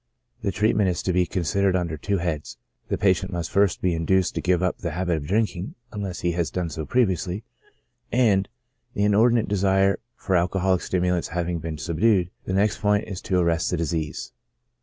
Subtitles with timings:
[0.41, 2.57] The treatment is to be considered under two heads:
[2.87, 6.31] the patient must first be induced to give up the habit of drinking, unless he
[6.31, 7.43] has done so previously;
[8.11, 8.49] and
[8.95, 13.69] the inordinate desire for alcoholic stimulants having been subdued, the next point is to arrest
[13.69, 14.31] the disease.